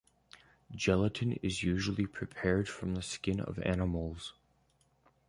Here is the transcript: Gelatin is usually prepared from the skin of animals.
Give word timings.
Gelatin 0.75 1.33
is 1.43 1.61
usually 1.61 2.07
prepared 2.07 2.67
from 2.67 2.95
the 2.95 3.03
skin 3.03 3.39
of 3.39 3.59
animals. 3.59 4.33